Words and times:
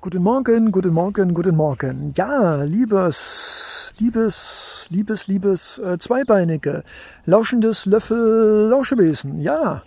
Guten 0.00 0.22
Morgen, 0.22 0.70
guten 0.70 0.92
Morgen, 0.92 1.34
guten 1.34 1.56
Morgen. 1.56 2.12
Ja, 2.16 2.62
liebes, 2.62 3.92
liebes, 3.98 4.86
liebes, 4.90 5.26
liebes 5.26 5.78
äh, 5.78 5.98
Zweibeinige, 5.98 6.84
lauschendes 7.26 7.84
Löffel 7.84 8.68
Lauschebesen. 8.70 9.40
Ja, 9.40 9.82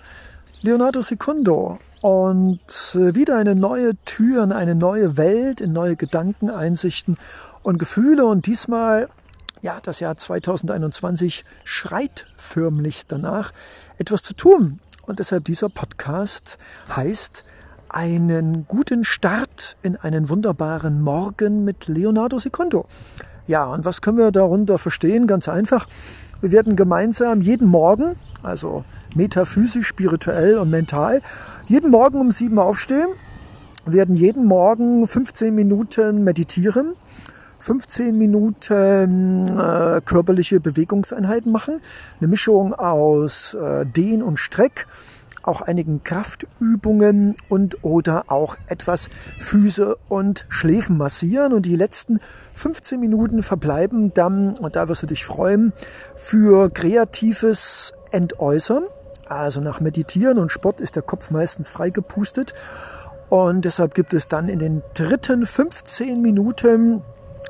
Leonardo 0.64 1.02
Secundo. 1.02 1.80
Und 2.02 2.60
äh, 2.94 3.16
wieder 3.16 3.38
eine 3.38 3.56
neue 3.56 3.96
Tür 4.04 4.44
in 4.44 4.52
eine 4.52 4.76
neue 4.76 5.16
Welt, 5.16 5.62
in 5.62 5.72
neue 5.72 5.96
Gedanken, 5.96 6.50
Einsichten 6.50 7.18
und 7.64 7.78
Gefühle. 7.78 8.26
Und 8.26 8.48
diesmal, 8.48 9.08
ja, 9.62 9.80
das 9.82 10.02
Jahr 10.02 10.18
2021 10.18 11.46
schreit 11.64 12.28
förmlich 12.36 13.08
danach, 13.08 13.54
etwas 13.98 14.24
zu 14.24 14.34
tun. 14.34 14.82
Und 15.04 15.20
deshalb 15.20 15.46
dieser 15.46 15.70
Podcast 15.70 16.58
heißt 16.94 17.46
einen 17.94 18.66
guten 18.68 19.04
Start 19.04 19.76
in 19.82 19.98
einen 19.98 20.30
wunderbaren 20.30 21.02
Morgen 21.02 21.66
mit 21.66 21.88
Leonardo 21.88 22.40
Secondo. 22.40 22.86
Ja, 23.48 23.66
und 23.66 23.84
was 23.86 24.02
können 24.02 24.18
wir 24.18 24.32
darunter 24.32 24.78
verstehen? 24.78 25.28
Ganz 25.28 25.50
einfach. 25.50 25.88
Wir 26.40 26.52
werden 26.52 26.76
gemeinsam 26.76 27.42
jeden 27.42 27.68
Morgen, 27.68 28.16
also 28.44 28.86
metaphysisch, 29.14 29.88
spirituell 29.88 30.58
und 30.58 30.70
mental, 30.70 31.22
jeden 31.68 31.92
Morgen 31.92 32.20
um 32.20 32.32
sieben 32.32 32.60
aufstehen, 32.60 33.10
werden 33.86 34.16
jeden 34.16 34.46
Morgen 34.46 35.06
15 35.06 35.54
Minuten 35.54 36.24
meditieren, 36.24 36.94
15 37.60 38.18
Minuten 38.18 39.50
äh, 39.50 40.02
körperliche 40.04 40.60
Bewegungseinheiten 40.60 41.52
machen, 41.52 41.82
eine 42.20 42.28
Mischung 42.28 42.74
aus 42.74 43.54
äh, 43.54 43.86
Dehn 43.86 44.24
und 44.24 44.40
Streck 44.40 44.88
auch 45.44 45.62
einigen 45.62 46.04
Kraftübungen 46.04 47.36
und 47.50 47.84
oder 47.84 48.26
auch 48.28 48.58
etwas 48.68 49.10
Füße 49.40 49.98
und 50.10 50.46
Schläfen 50.50 50.98
massieren. 50.98 51.54
Und 51.54 51.66
die 51.66 51.76
letzten 51.76 52.20
15 52.54 53.00
Minuten 53.00 53.44
verbleiben 53.44 54.14
dann, 54.14 54.58
und 54.58 54.76
da 54.76 54.90
wirst 54.90 55.04
du 55.04 55.08
dich 55.08 55.26
freuen, 55.26 55.74
für 56.16 56.70
kreatives 56.70 57.94
Entäußern. 58.12 58.84
Also 59.28 59.62
nach 59.62 59.80
Meditieren 59.80 60.38
und 60.38 60.52
Sport 60.52 60.82
ist 60.82 60.96
der 60.96 61.04
Kopf 61.04 61.32
meistens 61.32 61.72
freigepustet. 61.72 62.54
Und 63.30 63.64
deshalb 63.64 63.96
gibt 63.96 64.14
es 64.14 64.28
dann 64.28 64.50
in 64.50 64.60
den 64.60 64.84
dritten 64.94 65.46
15 65.46 66.22
Minuten 66.22 67.02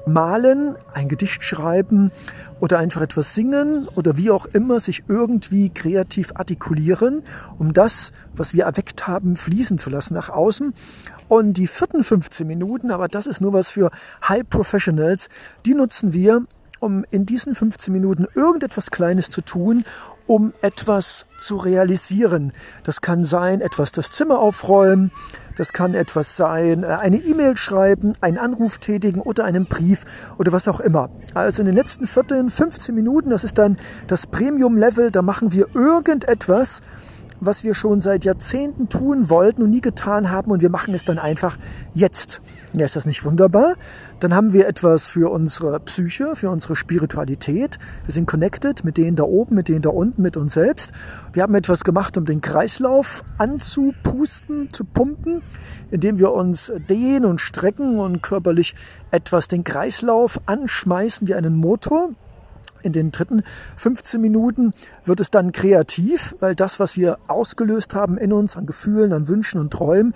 malen, 0.05 0.75
ein 0.93 1.07
Gedicht 1.07 1.43
schreiben 1.43 2.11
oder 2.59 2.79
einfach 2.79 3.01
etwas 3.01 3.33
singen 3.33 3.87
oder 3.95 4.17
wie 4.17 4.31
auch 4.31 4.45
immer 4.45 4.79
sich 4.79 5.03
irgendwie 5.07 5.69
kreativ 5.69 6.31
artikulieren, 6.35 7.23
um 7.57 7.73
das, 7.73 8.11
was 8.35 8.53
wir 8.53 8.65
erweckt 8.65 9.07
haben, 9.07 9.35
fließen 9.35 9.77
zu 9.77 9.89
lassen 9.89 10.13
nach 10.13 10.29
außen. 10.29 10.73
Und 11.27 11.53
die 11.53 11.67
vierten 11.67 12.03
15 12.03 12.45
Minuten, 12.45 12.91
aber 12.91 13.07
das 13.07 13.25
ist 13.25 13.41
nur 13.41 13.53
was 13.53 13.69
für 13.69 13.89
High 14.27 14.47
Professionals, 14.49 15.29
die 15.65 15.73
nutzen 15.73 16.13
wir, 16.13 16.45
um 16.81 17.05
in 17.11 17.25
diesen 17.25 17.55
15 17.55 17.93
Minuten 17.93 18.27
irgendetwas 18.35 18.91
Kleines 18.91 19.29
zu 19.29 19.41
tun, 19.41 19.85
um 20.27 20.51
etwas 20.61 21.25
zu 21.39 21.57
realisieren. 21.57 22.53
Das 22.83 23.01
kann 23.01 23.23
sein, 23.23 23.61
etwas 23.61 23.91
das 23.91 24.11
Zimmer 24.11 24.39
aufräumen, 24.39 25.11
das 25.61 25.73
kann 25.73 25.93
etwas 25.93 26.35
sein, 26.35 26.83
äh, 26.83 26.87
eine 26.87 27.17
E-Mail 27.17 27.55
schreiben, 27.55 28.13
einen 28.19 28.39
Anruf 28.39 28.79
tätigen 28.79 29.21
oder 29.21 29.45
einen 29.45 29.67
Brief 29.67 30.33
oder 30.39 30.51
was 30.51 30.67
auch 30.67 30.79
immer. 30.79 31.11
Also 31.35 31.61
in 31.61 31.67
den 31.67 31.75
letzten 31.75 32.07
Vierteln, 32.07 32.49
15 32.49 32.95
Minuten, 32.95 33.29
das 33.29 33.43
ist 33.43 33.59
dann 33.59 33.77
das 34.07 34.25
Premium-Level, 34.25 35.11
da 35.11 35.21
machen 35.21 35.53
wir 35.53 35.67
irgendetwas, 35.75 36.81
was 37.41 37.63
wir 37.63 37.73
schon 37.73 37.99
seit 37.99 38.23
Jahrzehnten 38.23 38.87
tun 38.87 39.29
wollten 39.29 39.63
und 39.63 39.71
nie 39.71 39.81
getan 39.81 40.29
haben 40.29 40.51
und 40.51 40.61
wir 40.61 40.69
machen 40.69 40.93
es 40.93 41.03
dann 41.03 41.19
einfach 41.19 41.57
jetzt. 41.93 42.41
Ja, 42.77 42.85
ist 42.85 42.95
das 42.95 43.05
nicht 43.05 43.25
wunderbar? 43.25 43.73
Dann 44.19 44.33
haben 44.33 44.53
wir 44.53 44.67
etwas 44.67 45.07
für 45.07 45.29
unsere 45.31 45.79
Psyche, 45.81 46.35
für 46.35 46.49
unsere 46.51 46.75
Spiritualität. 46.75 47.79
Wir 48.05 48.13
sind 48.13 48.27
connected 48.27 48.85
mit 48.85 48.95
denen 48.97 49.15
da 49.17 49.23
oben, 49.23 49.55
mit 49.55 49.67
denen 49.67 49.81
da 49.81 49.89
unten, 49.89 50.21
mit 50.21 50.37
uns 50.37 50.53
selbst. 50.53 50.91
Wir 51.33 51.43
haben 51.43 51.55
etwas 51.55 51.83
gemacht, 51.83 52.15
um 52.17 52.25
den 52.25 52.39
Kreislauf 52.39 53.23
anzupusten, 53.39 54.71
zu 54.71 54.85
pumpen, 54.85 55.41
indem 55.89 56.19
wir 56.19 56.31
uns 56.31 56.71
dehnen 56.89 57.25
und 57.25 57.41
strecken 57.41 57.99
und 57.99 58.21
körperlich 58.21 58.75
etwas 59.09 59.47
den 59.47 59.63
Kreislauf 59.63 60.39
anschmeißen 60.45 61.27
wie 61.27 61.33
einen 61.33 61.55
Motor. 61.57 62.11
In 62.83 62.93
den 62.93 63.11
dritten 63.11 63.43
15 63.75 64.19
Minuten 64.19 64.73
wird 65.05 65.19
es 65.19 65.31
dann 65.31 65.51
kreativ, 65.51 66.35
weil 66.39 66.55
das, 66.55 66.79
was 66.79 66.97
wir 66.97 67.17
ausgelöst 67.27 67.95
haben 67.95 68.17
in 68.17 68.33
uns 68.33 68.57
an 68.57 68.65
Gefühlen, 68.65 69.13
an 69.13 69.27
Wünschen 69.27 69.59
und 69.59 69.71
Träumen, 69.71 70.13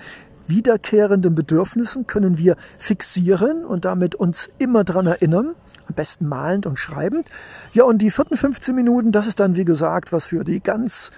wiederkehrenden 0.48 1.36
Bedürfnissen 1.36 2.08
können 2.08 2.38
wir 2.38 2.56
fixieren 2.78 3.66
und 3.66 3.86
damit 3.86 4.16
uns 4.16 4.50
immer 4.58 4.84
dran 4.84 5.08
erinnern. 5.08 5.56
Am 5.88 5.96
besten 5.96 6.28
malend 6.28 6.66
und 6.66 6.78
schreibend. 6.78 7.28
Ja, 7.74 7.84
und 7.84 8.02
die 8.02 8.12
vierten 8.12 8.38
15 8.38 8.74
Minuten, 8.74 9.12
das 9.12 9.28
ist 9.28 9.40
dann, 9.40 9.56
wie 9.56 9.66
gesagt, 9.66 10.12
was 10.12 10.26
für 10.26 10.44
die 10.44 10.62
ganz 10.62 11.12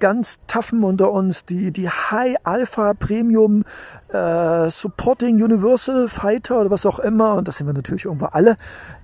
ganz 0.00 0.38
toughen 0.46 0.84
unter 0.84 1.12
uns, 1.12 1.44
die, 1.44 1.72
die 1.72 1.88
High 1.88 2.36
Alpha 2.44 2.94
Premium 2.94 3.64
äh, 4.08 4.70
Supporting 4.70 5.42
Universal 5.42 6.08
Fighter 6.08 6.60
oder 6.60 6.70
was 6.70 6.86
auch 6.86 6.98
immer, 6.98 7.34
und 7.34 7.48
das 7.48 7.56
sind 7.56 7.66
wir 7.66 7.74
natürlich 7.74 8.04
irgendwo 8.04 8.26
alle, 8.26 8.56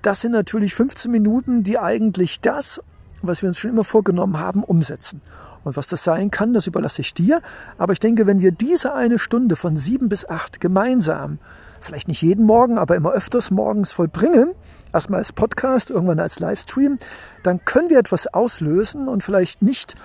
das 0.03 0.21
sind 0.21 0.33
natürlich 0.33 0.75
15 0.75 1.11
Minuten, 1.11 1.63
die 1.63 1.79
eigentlich 1.79 2.41
das, 2.41 2.81
was 3.23 3.43
wir 3.43 3.49
uns 3.49 3.59
schon 3.59 3.71
immer 3.71 3.85
vorgenommen 3.85 4.39
haben, 4.39 4.65
umsetzen. 4.65 5.21
Und 5.63 5.77
was 5.77 5.87
das 5.87 6.03
sein 6.03 6.31
kann, 6.31 6.55
das 6.55 6.67
überlasse 6.67 7.03
ich 7.03 7.13
dir. 7.13 7.43
Aber 7.77 7.93
ich 7.93 8.01
denke, 8.01 8.27
wenn 8.27 8.41
wir 8.41 8.51
diese 8.51 8.95
eine 8.95 9.19
Stunde 9.19 9.57
von 9.57 9.77
sieben 9.77 10.09
bis 10.09 10.27
acht 10.27 10.61
gemeinsam, 10.61 11.39
vielleicht 11.81 12.09
nicht 12.09 12.23
jeden 12.23 12.47
Morgen, 12.47 12.79
aber 12.79 12.97
immer 12.97 13.13
öfters 13.13 13.51
morgens 13.51 13.93
vollbringen, 13.93 14.53
erstmal 14.93 15.19
als 15.19 15.33
Podcast, 15.33 15.91
irgendwann 15.91 16.19
als 16.19 16.41
Livestream, 16.41 16.97
dann 17.43 17.65
können 17.65 17.91
wir 17.91 17.99
etwas 17.99 18.27
auslösen 18.27 19.09
und 19.09 19.23
vielleicht 19.23 19.63
nicht 19.63 19.97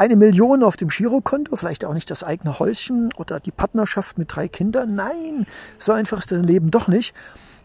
eine 0.00 0.16
Million 0.16 0.62
auf 0.62 0.78
dem 0.78 0.88
Girokonto, 0.88 1.54
vielleicht 1.56 1.84
auch 1.84 1.92
nicht 1.92 2.10
das 2.10 2.24
eigene 2.24 2.58
Häuschen 2.58 3.12
oder 3.18 3.38
die 3.38 3.50
Partnerschaft 3.50 4.16
mit 4.16 4.34
drei 4.34 4.48
Kindern. 4.48 4.94
Nein, 4.94 5.44
so 5.78 5.92
einfach 5.92 6.20
ist 6.20 6.32
das 6.32 6.40
Leben 6.40 6.70
doch 6.70 6.88
nicht. 6.88 7.14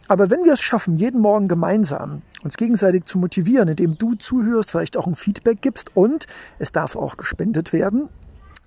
Aber 0.09 0.29
wenn 0.29 0.43
wir 0.43 0.51
es 0.51 0.59
schaffen, 0.59 0.97
jeden 0.97 1.21
Morgen 1.21 1.47
gemeinsam 1.47 2.23
uns 2.43 2.57
gegenseitig 2.57 3.05
zu 3.05 3.19
motivieren, 3.19 3.69
indem 3.69 3.97
du 3.97 4.15
zuhörst, 4.15 4.71
vielleicht 4.71 4.97
auch 4.97 5.07
ein 5.07 5.15
Feedback 5.15 5.61
gibst 5.61 5.95
und 5.95 6.25
es 6.59 6.73
darf 6.73 6.97
auch 6.97 7.15
gespendet 7.15 7.71
werden, 7.71 8.09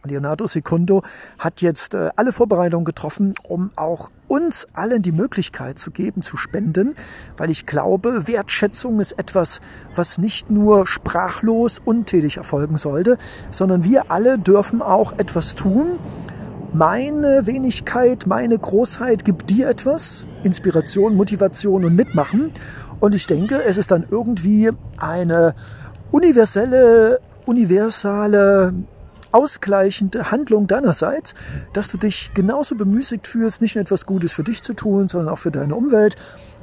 Leonardo 0.05 0.47
Secundo 0.47 1.03
hat 1.39 1.61
jetzt 1.61 1.95
äh, 1.95 2.11
alle 2.17 2.33
Vorbereitungen 2.33 2.85
getroffen, 2.85 3.35
um 3.49 3.71
auch 3.77 4.11
uns 4.29 4.67
allen 4.75 5.03
die 5.03 5.13
Möglichkeit 5.13 5.79
zu 5.79 5.91
geben, 5.91 6.23
zu 6.23 6.37
spenden, 6.37 6.95
weil 7.37 7.51
ich 7.51 7.67
glaube, 7.67 8.29
Wertschätzung 8.29 9.01
ist 9.01 9.13
etwas, 9.19 9.61
was 9.95 10.19
nicht 10.19 10.51
nur 10.51 10.87
sprachlos 10.87 11.81
untätig 11.85 12.37
erfolgen 12.37 12.77
sollte, 12.77 13.19
sondern 13.51 13.85
wir 13.85 14.11
alle 14.11 14.39
dürfen 14.39 14.83
auch 14.83 15.19
etwas 15.19 15.55
tun. 15.55 15.99
Meine 16.73 17.47
Wenigkeit, 17.47 18.27
meine 18.27 18.59
Großheit 18.59 19.25
gibt 19.25 19.51
dir 19.51 19.69
etwas, 19.69 20.27
Inspiration, 20.43 21.17
Motivation 21.17 21.85
und 21.85 21.97
Mitmachen. 21.97 22.53
Und 23.01 23.15
ich 23.15 23.27
denke, 23.27 23.63
es 23.65 23.79
ist 23.79 23.91
dann 23.91 24.07
irgendwie 24.11 24.71
eine 24.99 25.55
universelle, 26.11 27.21
universale 27.47 28.75
ausgleichende 29.33 30.31
Handlung 30.31 30.67
deinerseits, 30.67 31.35
dass 31.73 31.89
du 31.89 31.97
dich 31.99 32.33
genauso 32.35 32.75
bemüßigt 32.75 33.27
fühlst, 33.27 33.61
nicht 33.61 33.75
nur 33.75 33.83
etwas 33.83 34.07
Gutes 34.07 34.33
für 34.33 34.45
dich 34.45 34.63
zu 34.63 34.75
tun, 34.75 35.09
sondern 35.09 35.33
auch 35.33 35.39
für 35.39 35.51
deine 35.51 35.75
Umwelt. 35.75 36.17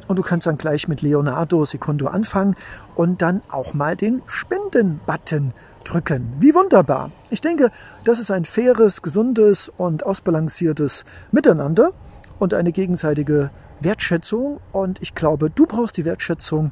Und 0.07 0.17
du 0.17 0.21
kannst 0.21 0.45
dann 0.45 0.57
gleich 0.57 0.87
mit 0.87 1.01
Leonardo 1.01 1.65
Secondo 1.65 2.07
anfangen 2.07 2.55
und 2.95 3.21
dann 3.21 3.41
auch 3.49 3.73
mal 3.73 3.95
den 3.95 4.21
Spenden-Button 4.27 5.53
drücken. 5.83 6.33
Wie 6.39 6.53
wunderbar. 6.53 7.11
Ich 7.31 7.41
denke, 7.41 7.71
das 8.03 8.19
ist 8.19 8.29
ein 8.29 8.45
faires, 8.45 9.01
gesundes 9.01 9.69
und 9.69 10.05
ausbalanciertes 10.05 11.05
Miteinander 11.31 11.91
und 12.37 12.53
eine 12.53 12.71
gegenseitige 12.71 13.49
Wertschätzung. 13.79 14.59
Und 14.71 15.01
ich 15.01 15.15
glaube, 15.15 15.49
du 15.49 15.65
brauchst 15.65 15.97
die 15.97 16.05
Wertschätzung 16.05 16.71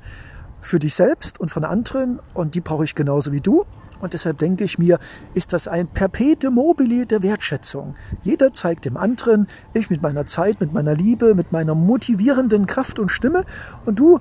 für 0.62 0.80
dich 0.80 0.96
selbst 0.96 1.40
und 1.40 1.50
von 1.50 1.66
anderen 1.66 2.20
und 2.34 2.56
die 2.56 2.62
brauche 2.62 2.84
ich 2.84 2.96
genauso 2.96 3.32
wie 3.32 3.42
du. 3.42 3.66
Und 4.04 4.12
deshalb 4.12 4.38
denke 4.38 4.66
ich 4.66 4.78
mir, 4.78 5.00
ist 5.34 5.54
das 5.54 5.70
ein 5.70 5.88
Perpetuum 5.88 6.56
mobile 6.56 7.06
der 7.06 7.24
Wertschätzung. 7.24 7.96
Jeder 8.22 8.52
zeigt 8.52 8.84
dem 8.84 8.98
anderen, 8.98 9.48
ich 9.74 9.90
mit 9.90 10.02
meiner 10.02 10.26
Zeit, 10.26 10.60
mit 10.60 10.74
meiner 10.74 10.94
Liebe, 10.94 11.36
mit 11.36 11.54
meiner 11.54 11.74
motivierenden 11.74 12.66
Kraft 12.66 13.00
und 13.00 13.10
Stimme 13.10 13.46
und 13.86 14.00
du 14.00 14.20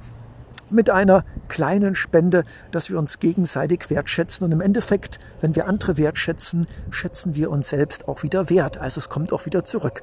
mit 0.71 0.89
einer 0.89 1.25
kleinen 1.49 1.97
Spende, 1.97 2.45
dass 2.71 2.91
wir 2.91 2.99
uns 2.99 3.19
gegenseitig 3.19 3.91
wertschätzen. 3.91 4.45
Und 4.45 4.53
im 4.53 4.61
Endeffekt, 4.61 5.19
wenn 5.41 5.57
wir 5.57 5.67
andere 5.67 5.97
wertschätzen, 5.97 6.69
schätzen 6.91 7.35
wir 7.35 7.51
uns 7.51 7.69
selbst 7.69 8.07
auch 8.07 8.23
wieder 8.23 8.51
wert. 8.51 8.79
Also 8.79 9.01
es 9.01 9.09
kommt 9.09 9.33
auch 9.33 9.47
wieder 9.47 9.65
zurück. 9.65 10.01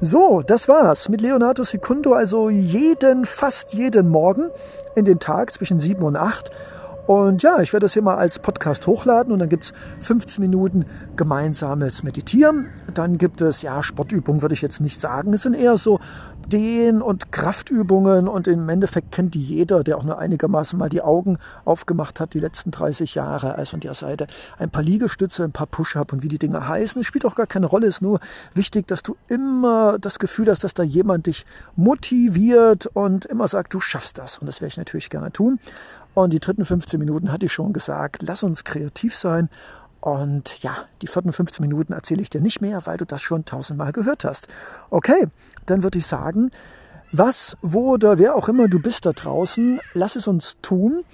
So, 0.00 0.42
das 0.44 0.66
war's 0.66 1.08
mit 1.08 1.20
Leonardo 1.20 1.62
Secundo. 1.62 2.14
Also 2.14 2.50
jeden, 2.50 3.24
fast 3.24 3.74
jeden 3.74 4.08
Morgen 4.08 4.50
in 4.96 5.04
den 5.04 5.20
Tag 5.20 5.54
zwischen 5.54 5.78
sieben 5.78 6.02
und 6.02 6.16
acht 6.16 6.50
Und 7.10 7.42
ja, 7.42 7.58
ich 7.58 7.72
werde 7.72 7.86
das 7.86 7.94
hier 7.94 8.02
mal 8.02 8.14
als 8.14 8.38
Podcast 8.38 8.86
hochladen 8.86 9.32
und 9.32 9.40
dann 9.40 9.48
gibt 9.48 9.64
es 9.64 9.72
15 9.98 10.40
Minuten 10.40 10.84
gemeinsames 11.16 12.04
Meditieren. 12.04 12.68
Dann 12.94 13.18
gibt 13.18 13.40
es, 13.40 13.62
ja, 13.62 13.82
Sportübungen 13.82 14.42
würde 14.42 14.52
ich 14.52 14.62
jetzt 14.62 14.80
nicht 14.80 15.00
sagen. 15.00 15.32
Es 15.32 15.42
sind 15.42 15.54
eher 15.54 15.76
so 15.76 15.98
Dehn- 16.46 17.02
und 17.02 17.32
Kraftübungen 17.32 18.28
und 18.28 18.46
im 18.46 18.68
Endeffekt 18.68 19.10
kennt 19.10 19.34
die 19.34 19.42
jeder, 19.42 19.82
der 19.82 19.98
auch 19.98 20.04
nur 20.04 20.20
einigermaßen 20.20 20.78
mal 20.78 20.88
die 20.88 21.02
Augen 21.02 21.38
aufgemacht 21.64 22.20
hat, 22.20 22.32
die 22.34 22.38
letzten 22.38 22.70
30 22.70 23.16
Jahre. 23.16 23.56
Also 23.56 23.74
an 23.74 23.80
der 23.80 23.94
Seite 23.94 24.28
ein 24.58 24.70
paar 24.70 24.84
Liegestütze, 24.84 25.42
ein 25.42 25.52
paar 25.52 25.66
Push-Up 25.66 26.12
und 26.12 26.22
wie 26.22 26.28
die 26.28 26.38
Dinge 26.38 26.68
heißen. 26.68 27.00
Es 27.00 27.08
spielt 27.08 27.24
auch 27.24 27.34
gar 27.34 27.48
keine 27.48 27.66
Rolle, 27.66 27.88
es 27.88 27.96
ist 27.96 28.02
nur 28.02 28.20
wichtig, 28.54 28.86
dass 28.86 29.02
du 29.02 29.16
immer 29.28 29.98
das 29.98 30.20
Gefühl 30.20 30.48
hast, 30.48 30.62
dass 30.62 30.74
da 30.74 30.84
jemand 30.84 31.26
dich 31.26 31.44
motiviert 31.74 32.86
und 32.86 33.24
immer 33.24 33.48
sagt, 33.48 33.74
du 33.74 33.80
schaffst 33.80 34.18
das. 34.18 34.38
Und 34.38 34.46
das 34.46 34.60
werde 34.60 34.68
ich 34.68 34.76
natürlich 34.76 35.10
gerne 35.10 35.32
tun. 35.32 35.58
Und 36.12 36.32
die 36.32 36.40
dritten 36.40 36.64
15 36.64 36.99
Minuten 37.00 37.32
hatte 37.32 37.46
ich 37.46 37.52
schon 37.52 37.72
gesagt, 37.72 38.22
lass 38.22 38.44
uns 38.44 38.62
kreativ 38.62 39.16
sein 39.16 39.48
und 40.00 40.62
ja, 40.62 40.76
die 41.02 41.06
vierten 41.06 41.32
15 41.32 41.62
Minuten 41.66 41.92
erzähle 41.92 42.22
ich 42.22 42.30
dir 42.30 42.40
nicht 42.40 42.60
mehr, 42.60 42.86
weil 42.86 42.96
du 42.96 43.04
das 43.04 43.20
schon 43.20 43.44
tausendmal 43.44 43.92
gehört 43.92 44.24
hast. 44.24 44.48
Okay, 44.88 45.26
dann 45.66 45.82
würde 45.82 45.98
ich 45.98 46.06
sagen, 46.06 46.50
was, 47.12 47.56
wo 47.60 47.94
oder 47.94 48.18
wer 48.18 48.34
auch 48.34 48.48
immer 48.48 48.68
du 48.68 48.80
bist 48.80 49.04
da 49.04 49.12
draußen, 49.12 49.80
lass 49.92 50.16
es 50.16 50.26
uns 50.26 50.56
tun, 50.62 51.04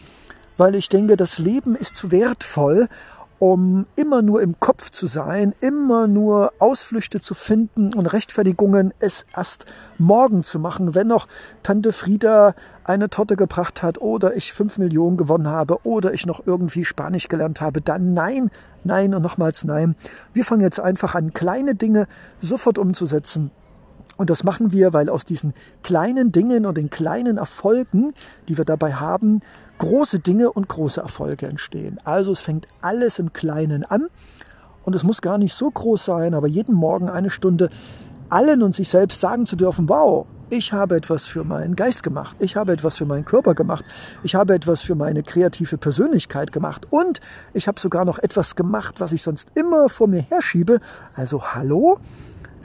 weil 0.56 0.74
ich 0.74 0.88
denke, 0.88 1.16
das 1.16 1.38
Leben 1.38 1.74
ist 1.74 1.96
zu 1.96 2.10
wertvoll, 2.10 2.88
um 3.38 3.86
immer 3.96 4.22
nur 4.22 4.42
im 4.42 4.58
Kopf 4.60 4.90
zu 4.90 5.06
sein, 5.06 5.54
immer 5.60 6.06
nur 6.06 6.52
Ausflüchte 6.58 7.20
zu 7.20 7.34
finden 7.34 7.94
und 7.94 8.06
Rechtfertigungen, 8.06 8.94
es 8.98 9.26
erst 9.34 9.66
morgen 9.98 10.42
zu 10.42 10.58
machen, 10.58 10.94
wenn 10.94 11.08
noch 11.08 11.28
Tante 11.62 11.92
Frieda 11.92 12.54
eine 12.84 13.10
Torte 13.10 13.36
gebracht 13.36 13.82
hat 13.82 14.00
oder 14.00 14.36
ich 14.36 14.52
fünf 14.52 14.78
Millionen 14.78 15.16
gewonnen 15.16 15.48
habe 15.48 15.78
oder 15.84 16.14
ich 16.14 16.26
noch 16.26 16.46
irgendwie 16.46 16.84
Spanisch 16.84 17.28
gelernt 17.28 17.60
habe, 17.60 17.80
dann 17.80 18.14
nein, 18.14 18.50
nein 18.84 19.14
und 19.14 19.22
nochmals 19.22 19.64
nein. 19.64 19.96
Wir 20.32 20.44
fangen 20.44 20.62
jetzt 20.62 20.80
einfach 20.80 21.14
an, 21.14 21.34
kleine 21.34 21.74
Dinge 21.74 22.06
sofort 22.40 22.78
umzusetzen 22.78 23.50
und 24.16 24.30
das 24.30 24.44
machen 24.44 24.72
wir, 24.72 24.92
weil 24.92 25.08
aus 25.08 25.24
diesen 25.24 25.52
kleinen 25.82 26.32
Dingen 26.32 26.66
und 26.66 26.76
den 26.76 26.90
kleinen 26.90 27.36
Erfolgen, 27.36 28.12
die 28.48 28.56
wir 28.56 28.64
dabei 28.64 28.94
haben, 28.94 29.40
große 29.78 30.20
Dinge 30.20 30.50
und 30.50 30.68
große 30.68 31.00
Erfolge 31.00 31.46
entstehen. 31.46 31.98
Also 32.04 32.32
es 32.32 32.40
fängt 32.40 32.66
alles 32.80 33.18
im 33.18 33.32
Kleinen 33.32 33.84
an. 33.84 34.08
Und 34.84 34.94
es 34.94 35.02
muss 35.02 35.20
gar 35.20 35.36
nicht 35.36 35.52
so 35.52 35.70
groß 35.70 36.04
sein, 36.04 36.32
aber 36.32 36.46
jeden 36.46 36.74
Morgen 36.74 37.10
eine 37.10 37.28
Stunde 37.28 37.70
allen 38.28 38.62
und 38.62 38.74
sich 38.74 38.88
selbst 38.88 39.20
sagen 39.20 39.44
zu 39.44 39.56
dürfen, 39.56 39.88
wow, 39.88 40.26
ich 40.48 40.72
habe 40.72 40.94
etwas 40.94 41.26
für 41.26 41.42
meinen 41.42 41.74
Geist 41.74 42.04
gemacht, 42.04 42.36
ich 42.38 42.54
habe 42.54 42.72
etwas 42.72 42.96
für 42.96 43.04
meinen 43.04 43.24
Körper 43.24 43.54
gemacht, 43.54 43.84
ich 44.22 44.36
habe 44.36 44.54
etwas 44.54 44.82
für 44.82 44.94
meine 44.94 45.24
kreative 45.24 45.76
Persönlichkeit 45.76 46.52
gemacht. 46.52 46.86
Und 46.90 47.20
ich 47.52 47.66
habe 47.66 47.80
sogar 47.80 48.04
noch 48.04 48.20
etwas 48.20 48.54
gemacht, 48.54 49.00
was 49.00 49.10
ich 49.10 49.22
sonst 49.22 49.50
immer 49.54 49.88
vor 49.88 50.06
mir 50.06 50.20
herschiebe. 50.22 50.78
Also 51.14 51.42
hallo, 51.54 51.98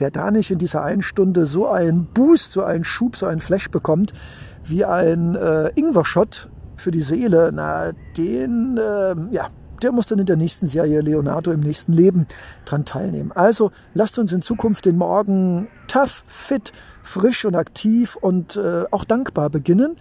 Wer 0.01 0.09
da 0.09 0.31
nicht 0.31 0.49
in 0.49 0.57
dieser 0.57 0.81
einen 0.83 1.03
Stunde 1.03 1.45
so 1.45 1.67
einen 1.67 2.07
Boost, 2.07 2.53
so 2.53 2.63
einen 2.63 2.83
Schub, 2.83 3.15
so 3.15 3.27
einen 3.27 3.39
Flash 3.39 3.69
bekommt, 3.69 4.13
wie 4.63 4.83
ein 4.83 5.35
äh, 5.35 5.69
Ingwer-Shot 5.75 6.49
für 6.75 6.89
die 6.89 7.01
Seele, 7.01 7.51
na, 7.53 7.91
den, 8.17 8.77
äh, 8.77 9.15
ja, 9.29 9.49
der 9.83 9.91
muss 9.91 10.07
dann 10.07 10.17
in 10.17 10.25
der 10.25 10.37
nächsten 10.37 10.65
Serie 10.65 11.01
Leonardo 11.01 11.51
im 11.51 11.59
nächsten 11.59 11.93
Leben 11.93 12.25
dran 12.65 12.83
teilnehmen. 12.83 13.31
Also 13.31 13.69
lasst 13.93 14.17
uns 14.17 14.33
in 14.33 14.41
Zukunft 14.41 14.85
den 14.85 14.97
Morgen 14.97 15.67
tough, 15.87 16.23
fit, 16.25 16.71
frisch 17.03 17.45
und 17.45 17.53
aktiv 17.53 18.15
und 18.15 18.55
äh, 18.55 18.85
auch 18.89 19.03
dankbar 19.03 19.51
beginnen. 19.51 19.97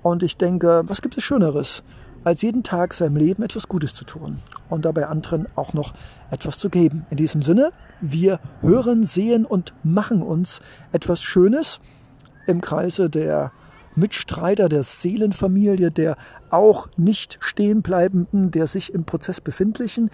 Und 0.00 0.22
ich 0.22 0.38
denke, 0.38 0.80
was 0.86 1.02
gibt 1.02 1.18
es 1.18 1.24
Schöneres? 1.24 1.82
als 2.24 2.42
jeden 2.42 2.62
Tag 2.62 2.94
seinem 2.94 3.16
Leben 3.16 3.42
etwas 3.42 3.68
Gutes 3.68 3.94
zu 3.94 4.04
tun 4.04 4.40
und 4.68 4.84
dabei 4.84 5.08
anderen 5.08 5.46
auch 5.56 5.72
noch 5.72 5.92
etwas 6.30 6.58
zu 6.58 6.70
geben. 6.70 7.04
In 7.10 7.16
diesem 7.16 7.42
Sinne, 7.42 7.72
wir 8.02 8.40
hören, 8.60 9.06
sehen 9.06 9.46
und 9.46 9.72
machen 9.82 10.22
uns 10.22 10.60
etwas 10.92 11.22
Schönes 11.22 11.80
im 12.46 12.60
Kreise 12.60 13.08
der 13.08 13.52
Mitstreiter 13.94 14.68
der 14.68 14.82
Seelenfamilie, 14.82 15.90
der 15.90 16.16
auch 16.50 16.88
nicht 16.96 17.38
stehenbleibenden, 17.40 18.50
der 18.50 18.66
sich 18.66 18.92
im 18.92 19.04
Prozess 19.04 19.40
befindlichen. 19.40 20.10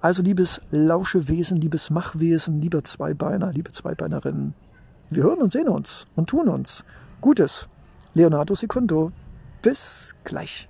Also 0.00 0.22
liebes 0.22 0.60
Lauschewesen, 0.70 1.56
liebes 1.56 1.90
Machwesen, 1.90 2.60
lieber 2.60 2.84
Zweibeiner, 2.84 3.50
liebe 3.52 3.72
Zweibeinerinnen, 3.72 4.54
wir 5.10 5.22
hören 5.22 5.42
und 5.42 5.52
sehen 5.52 5.68
uns 5.68 6.06
und 6.16 6.28
tun 6.28 6.48
uns 6.48 6.84
Gutes. 7.20 7.68
Leonardo 8.14 8.54
Secundo. 8.54 9.10
Bis 9.60 10.14
gleich. 10.22 10.68